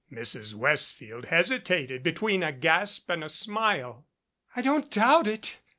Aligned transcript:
Mrs. 0.11 0.55
Westfield 0.55 1.25
hesitated 1.25 2.01
between 2.01 2.41
a 2.41 2.51
gasp 2.51 3.07
and 3.11 3.23
a 3.23 3.29
smile. 3.29 4.07
"I 4.55 4.61
don't 4.63 4.89
doubt 4.89 5.27
it. 5.27 5.59